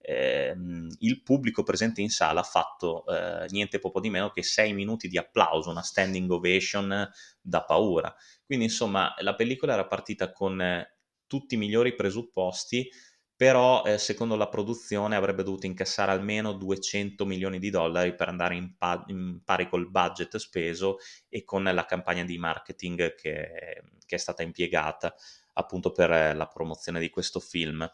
ehm, 0.00 0.88
il 1.00 1.22
pubblico 1.22 1.62
presente 1.62 2.00
in 2.00 2.10
sala 2.10 2.40
ha 2.40 2.44
fatto 2.44 3.04
eh, 3.06 3.46
niente 3.50 3.78
poco 3.78 4.00
di 4.00 4.10
meno 4.10 4.30
che 4.30 4.42
sei 4.42 4.72
minuti 4.72 5.08
di 5.08 5.18
applauso, 5.18 5.70
una 5.70 5.82
standing 5.82 6.30
ovation 6.30 7.08
da 7.40 7.64
paura. 7.64 8.14
Quindi, 8.44 8.64
insomma, 8.66 9.14
la 9.18 9.34
pellicola 9.34 9.74
era 9.74 9.86
partita 9.86 10.32
con 10.32 10.60
eh, 10.60 10.96
tutti 11.26 11.54
i 11.54 11.58
migliori 11.58 11.94
presupposti 11.94 12.88
però 13.34 13.84
eh, 13.84 13.96
secondo 13.96 14.36
la 14.36 14.48
produzione 14.48 15.16
avrebbe 15.16 15.42
dovuto 15.42 15.64
incassare 15.64 16.12
almeno 16.12 16.52
200 16.52 17.24
milioni 17.24 17.58
di 17.58 17.70
dollari 17.70 18.14
per 18.14 18.28
andare 18.28 18.54
in, 18.54 18.76
pa- 18.76 19.02
in 19.06 19.40
pari 19.42 19.66
col 19.66 19.88
budget 19.88 20.36
speso 20.36 20.98
e 21.26 21.42
con 21.44 21.62
la 21.62 21.84
campagna 21.86 22.22
di 22.24 22.36
marketing 22.36 23.14
che, 23.14 23.82
che 24.04 24.14
è 24.14 24.18
stata 24.18 24.42
impiegata 24.42 25.14
appunto 25.54 25.90
per 25.90 26.36
la 26.36 26.46
promozione 26.48 27.00
di 27.00 27.08
questo 27.08 27.40
film. 27.40 27.90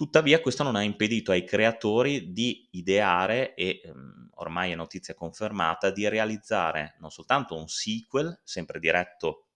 Tuttavia 0.00 0.40
questo 0.40 0.62
non 0.62 0.76
ha 0.76 0.82
impedito 0.82 1.30
ai 1.30 1.44
creatori 1.44 2.32
di 2.32 2.66
ideare 2.70 3.52
e 3.52 3.82
ehm, 3.84 4.30
ormai 4.36 4.72
è 4.72 4.74
notizia 4.74 5.12
confermata 5.12 5.90
di 5.90 6.08
realizzare 6.08 6.96
non 7.00 7.10
soltanto 7.10 7.54
un 7.54 7.68
sequel, 7.68 8.40
sempre 8.42 8.78
diretto 8.78 9.48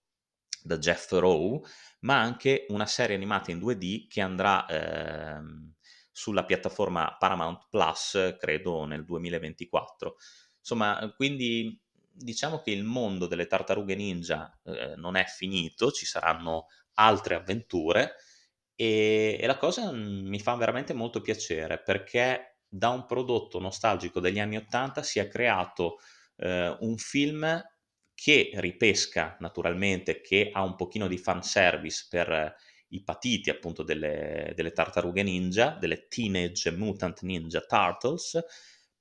da 0.61 0.77
Jeff 0.77 1.13
Rowe, 1.13 1.61
ma 2.01 2.21
anche 2.21 2.67
una 2.69 2.85
serie 2.85 3.15
animata 3.15 3.49
in 3.49 3.57
2D 3.57 4.05
che 4.07 4.21
andrà 4.21 4.67
ehm, 4.67 5.73
sulla 6.11 6.45
piattaforma 6.45 7.15
Paramount 7.17 7.65
Plus, 7.67 8.35
credo 8.39 8.85
nel 8.85 9.03
2024. 9.03 10.15
Insomma, 10.59 11.11
quindi 11.15 11.75
diciamo 12.11 12.61
che 12.61 12.69
il 12.69 12.83
mondo 12.83 13.25
delle 13.25 13.47
tartarughe 13.47 13.95
ninja 13.95 14.55
eh, 14.63 14.93
non 14.95 15.15
è 15.15 15.25
finito, 15.25 15.89
ci 15.89 16.05
saranno 16.05 16.67
altre 16.93 17.33
avventure 17.33 18.17
e, 18.75 19.37
e 19.39 19.45
la 19.47 19.57
cosa 19.57 19.91
mi 19.91 20.39
fa 20.39 20.55
veramente 20.55 20.93
molto 20.93 21.21
piacere 21.21 21.81
perché 21.81 22.57
da 22.67 22.89
un 22.89 23.05
prodotto 23.05 23.59
nostalgico 23.59 24.19
degli 24.19 24.39
anni 24.39 24.57
Ottanta 24.57 25.01
si 25.03 25.19
è 25.19 25.27
creato 25.27 25.99
eh, 26.37 26.75
un 26.79 26.97
film 26.97 27.63
che 28.13 28.51
ripesca 28.55 29.35
naturalmente, 29.39 30.21
che 30.21 30.49
ha 30.51 30.63
un 30.63 30.75
pochino 30.75 31.07
di 31.07 31.17
fanservice 31.17 32.07
per 32.09 32.55
i 32.89 33.03
patiti 33.03 33.49
appunto 33.49 33.83
delle, 33.83 34.53
delle 34.55 34.71
tartarughe 34.71 35.23
ninja, 35.23 35.77
delle 35.79 36.07
Teenage 36.07 36.71
Mutant 36.71 37.21
Ninja 37.21 37.61
Turtles, 37.61 38.41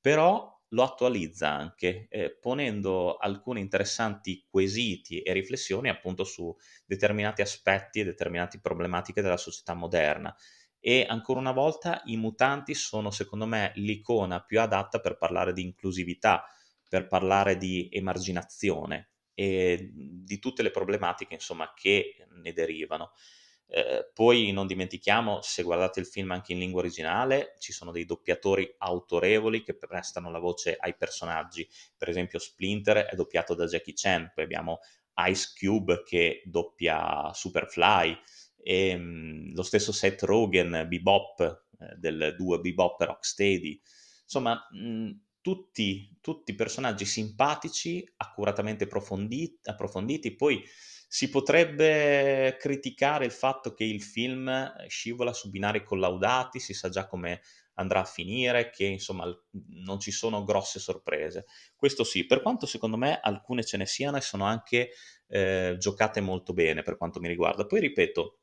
però 0.00 0.53
lo 0.74 0.82
attualizza 0.82 1.50
anche, 1.50 2.06
eh, 2.10 2.36
ponendo 2.36 3.16
alcuni 3.16 3.60
interessanti 3.60 4.44
quesiti 4.50 5.22
e 5.22 5.32
riflessioni 5.32 5.88
appunto 5.88 6.24
su 6.24 6.54
determinati 6.84 7.42
aspetti 7.42 8.00
e 8.00 8.04
determinate 8.04 8.58
problematiche 8.60 9.22
della 9.22 9.36
società 9.36 9.72
moderna. 9.74 10.34
E 10.80 11.06
ancora 11.08 11.38
una 11.38 11.52
volta 11.52 12.02
i 12.06 12.16
mutanti 12.16 12.74
sono 12.74 13.10
secondo 13.10 13.46
me 13.46 13.72
l'icona 13.76 14.42
più 14.42 14.60
adatta 14.60 14.98
per 14.98 15.16
parlare 15.16 15.52
di 15.54 15.62
inclusività, 15.62 16.44
per 16.88 17.06
parlare 17.06 17.56
di 17.56 17.88
emarginazione 17.90 19.10
e 19.32 19.90
di 19.94 20.38
tutte 20.38 20.62
le 20.62 20.70
problematiche 20.70 21.34
insomma 21.34 21.72
che 21.74 22.26
ne 22.28 22.52
derivano. 22.52 23.12
Eh, 23.66 24.10
poi 24.12 24.52
non 24.52 24.66
dimentichiamo, 24.66 25.40
se 25.42 25.62
guardate 25.62 26.00
il 26.00 26.06
film 26.06 26.30
anche 26.30 26.52
in 26.52 26.58
lingua 26.58 26.80
originale, 26.80 27.56
ci 27.58 27.72
sono 27.72 27.90
dei 27.90 28.04
doppiatori 28.04 28.72
autorevoli 28.78 29.62
che 29.62 29.76
prestano 29.76 30.30
la 30.30 30.38
voce 30.38 30.76
ai 30.78 30.94
personaggi. 30.96 31.68
Per 31.96 32.08
esempio, 32.08 32.38
Splinter 32.38 32.98
è 32.98 33.14
doppiato 33.16 33.54
da 33.54 33.66
Jackie 33.66 33.94
Chan, 33.96 34.30
poi 34.34 34.44
abbiamo 34.44 34.80
Ice 35.28 35.52
Cube 35.58 36.02
che 36.04 36.42
doppia 36.44 37.32
Superfly, 37.32 38.16
e 38.64 38.96
mh, 38.96 39.02
mm, 39.02 39.54
lo 39.54 39.62
stesso 39.62 39.92
Seth 39.92 40.22
Rogen, 40.22 40.86
Bebop, 40.88 41.66
eh, 41.78 41.94
del 41.96 42.34
duo 42.36 42.60
Bebop 42.60 43.00
e 43.00 43.04
Rocksteady. 43.06 43.80
Insomma, 44.22 44.66
mh, 44.70 44.88
mm, 44.88 45.10
tutti, 45.40 46.16
tutti 46.22 46.54
personaggi 46.54 47.04
simpatici, 47.04 48.02
accuratamente 48.16 48.84
approfonditi, 48.84 49.68
approfonditi 49.68 50.34
poi 50.34 50.64
si 51.14 51.28
potrebbe 51.28 52.56
criticare 52.58 53.24
il 53.24 53.30
fatto 53.30 53.72
che 53.72 53.84
il 53.84 54.02
film 54.02 54.48
eh, 54.48 54.88
scivola 54.88 55.32
su 55.32 55.48
binari 55.48 55.84
collaudati, 55.84 56.58
si 56.58 56.74
sa 56.74 56.88
già 56.88 57.06
come 57.06 57.40
andrà 57.74 58.00
a 58.00 58.04
finire, 58.04 58.70
che 58.70 58.86
insomma 58.86 59.24
non 59.84 60.00
ci 60.00 60.10
sono 60.10 60.42
grosse 60.42 60.80
sorprese. 60.80 61.44
Questo 61.76 62.02
sì, 62.02 62.26
per 62.26 62.42
quanto 62.42 62.66
secondo 62.66 62.96
me 62.96 63.20
alcune 63.22 63.62
ce 63.62 63.76
ne 63.76 63.86
siano 63.86 64.16
e 64.16 64.22
sono 64.22 64.44
anche 64.44 64.90
eh, 65.28 65.76
giocate 65.78 66.20
molto 66.20 66.52
bene 66.52 66.82
per 66.82 66.96
quanto 66.96 67.20
mi 67.20 67.28
riguarda. 67.28 67.64
Poi 67.64 67.78
ripeto, 67.78 68.40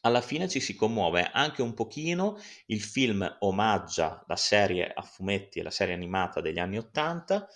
alla 0.00 0.22
fine 0.22 0.48
ci 0.48 0.58
si 0.58 0.74
commuove 0.74 1.30
anche 1.32 1.62
un 1.62 1.72
pochino, 1.72 2.36
il 2.66 2.82
film 2.82 3.36
omaggia 3.42 4.24
la 4.26 4.34
serie 4.34 4.92
a 4.92 5.02
fumetti 5.02 5.60
e 5.60 5.62
la 5.62 5.70
serie 5.70 5.94
animata 5.94 6.40
degli 6.40 6.58
anni 6.58 6.78
Ottanta, 6.78 7.46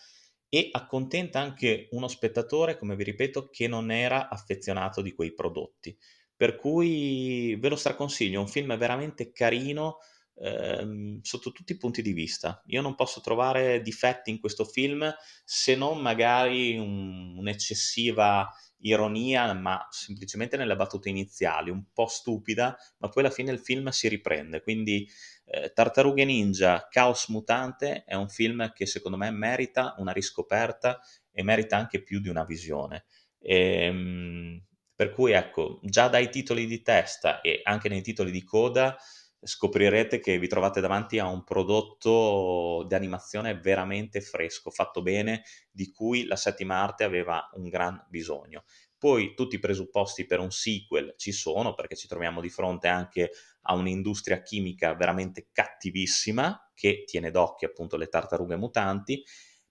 e 0.48 0.68
accontenta 0.72 1.40
anche 1.40 1.88
uno 1.90 2.08
spettatore, 2.08 2.78
come 2.78 2.96
vi 2.96 3.04
ripeto, 3.04 3.48
che 3.50 3.68
non 3.68 3.90
era 3.90 4.28
affezionato 4.28 5.02
di 5.02 5.12
quei 5.12 5.34
prodotti. 5.34 5.96
Per 6.36 6.56
cui 6.56 7.56
ve 7.56 7.68
lo 7.68 7.76
straconsiglio, 7.76 8.38
è 8.38 8.42
un 8.42 8.48
film 8.48 8.76
veramente 8.76 9.32
carino 9.32 9.98
ehm, 10.38 11.20
sotto 11.22 11.52
tutti 11.52 11.72
i 11.72 11.78
punti 11.78 12.02
di 12.02 12.12
vista. 12.12 12.62
Io 12.66 12.82
non 12.82 12.94
posso 12.94 13.20
trovare 13.20 13.80
difetti 13.80 14.30
in 14.30 14.40
questo 14.40 14.64
film 14.64 15.12
se 15.44 15.74
non 15.74 16.00
magari 16.00 16.76
un, 16.76 17.36
un'eccessiva 17.38 18.48
ironia, 18.80 19.52
ma 19.54 19.86
semplicemente 19.90 20.56
nelle 20.56 20.76
battute 20.76 21.08
iniziali, 21.08 21.70
un 21.70 21.84
po' 21.92 22.06
stupida, 22.06 22.76
ma 22.98 23.08
poi 23.08 23.24
alla 23.24 23.32
fine 23.32 23.50
il 23.50 23.58
film 23.58 23.88
si 23.88 24.08
riprende. 24.08 24.62
Quindi 24.62 25.08
eh, 25.46 25.72
Tartarughe 25.72 26.24
Ninja, 26.24 26.88
Caos 26.90 27.28
Mutante 27.28 28.04
è 28.04 28.14
un 28.14 28.28
film 28.28 28.72
che 28.72 28.86
secondo 28.86 29.16
me 29.16 29.30
merita 29.30 29.94
una 29.98 30.12
riscoperta 30.12 31.00
e 31.32 31.42
merita 31.42 31.76
anche 31.76 32.02
più 32.02 32.20
di 32.20 32.28
una 32.28 32.44
visione. 32.44 33.04
E, 33.38 33.84
ehm, 33.84 34.64
per 34.94 35.12
cui 35.12 35.32
ecco, 35.32 35.78
già 35.82 36.08
dai 36.08 36.30
titoli 36.30 36.66
di 36.66 36.82
testa 36.82 37.40
e 37.42 37.60
anche 37.64 37.88
nei 37.88 38.00
titoli 38.02 38.30
di 38.30 38.42
coda 38.42 38.96
scoprirete 39.42 40.18
che 40.18 40.38
vi 40.38 40.48
trovate 40.48 40.80
davanti 40.80 41.18
a 41.18 41.28
un 41.28 41.44
prodotto 41.44 42.84
di 42.88 42.94
animazione 42.94 43.58
veramente 43.58 44.20
fresco, 44.20 44.70
fatto 44.70 45.02
bene, 45.02 45.42
di 45.70 45.90
cui 45.92 46.24
la 46.24 46.36
settima 46.36 46.82
arte 46.82 47.04
aveva 47.04 47.48
un 47.54 47.68
gran 47.68 48.04
bisogno. 48.08 48.64
Poi 48.98 49.34
tutti 49.34 49.56
i 49.56 49.60
presupposti 49.60 50.24
per 50.24 50.40
un 50.40 50.50
sequel 50.50 51.14
ci 51.16 51.32
sono 51.32 51.74
perché 51.74 51.96
ci 51.96 52.08
troviamo 52.08 52.40
di 52.40 52.48
fronte 52.48 52.88
anche 52.88 53.30
a 53.62 53.74
un'industria 53.74 54.40
chimica 54.42 54.94
veramente 54.94 55.48
cattivissima 55.52 56.70
che 56.74 57.04
tiene 57.04 57.30
d'occhio 57.30 57.68
appunto 57.68 57.96
le 57.96 58.08
tartarughe 58.08 58.56
mutanti 58.56 59.22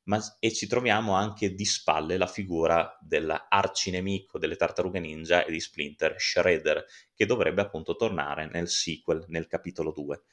ma, 0.04 0.20
e 0.40 0.54
ci 0.54 0.68
troviamo 0.68 1.14
anche 1.14 1.56
di 1.56 1.66
spalle 1.66 2.18
la 2.18 2.28
figura 2.28 2.96
dell'arcinemico 3.02 4.38
delle 4.38 4.56
tartarughe 4.56 5.00
ninja 5.00 5.44
e 5.44 5.52
di 5.52 5.60
Splinter, 5.60 6.16
Shredder, 6.20 6.86
che 7.14 7.26
dovrebbe 7.26 7.62
appunto 7.62 7.96
tornare 7.96 8.48
nel 8.48 8.70
sequel, 8.70 9.26
nel 9.30 9.48
capitolo 9.48 9.92
2. 9.92 10.24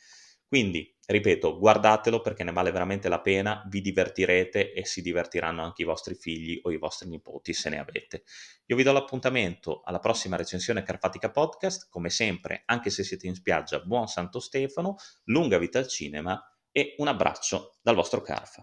Quindi, 0.53 0.95
ripeto, 1.07 1.59
guardatelo 1.59 2.21
perché 2.21 2.45
ne 2.45 2.53
vale 2.53 2.71
veramente 2.73 3.09
la 3.09 3.23
pena, 3.23 3.67
vi 3.71 3.81
divertirete 3.81 4.75
e 4.75 4.85
si 4.85 5.01
divertiranno 5.01 5.62
anche 5.62 5.81
i 5.81 5.87
vostri 5.87 6.15
figli 6.15 6.61
o 6.65 6.71
i 6.71 6.77
vostri 6.77 7.09
nipoti 7.09 7.55
se 7.55 7.71
ne 7.71 7.79
avete. 7.79 8.25
Io 8.67 8.77
vi 8.77 8.83
do 8.83 8.93
l'appuntamento 8.93 9.81
alla 9.83 9.99
prossima 9.99 10.37
recensione 10.37 10.83
Carpatica 10.83 11.31
Podcast, 11.31 11.88
come 11.88 12.11
sempre, 12.11 12.65
anche 12.67 12.91
se 12.91 13.03
siete 13.03 13.27
in 13.27 13.35
spiaggia, 13.35 13.81
buon 13.81 14.09
Santo 14.09 14.41
Stefano, 14.41 14.97
lunga 15.25 15.57
vita 15.57 15.79
al 15.79 15.88
cinema 15.88 16.38
e 16.71 16.97
un 16.99 17.09
abbraccio 17.09 17.79
dal 17.81 17.95
vostro 17.95 18.21
Carfa. 18.21 18.62